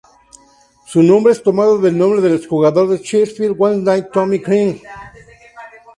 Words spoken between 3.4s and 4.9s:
Wednesday Tommy Craig.